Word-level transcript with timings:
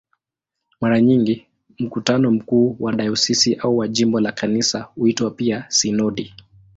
Mara 0.81 1.01
nyingi 1.01 1.45
mkutano 1.79 2.31
mkuu 2.31 2.77
wa 2.79 2.93
dayosisi 2.93 3.55
au 3.55 3.77
wa 3.77 3.87
jimbo 3.87 4.19
la 4.19 4.31
Kanisa 4.31 4.79
huitwa 4.81 5.31
pia 5.31 5.65
"sinodi". 5.69 6.33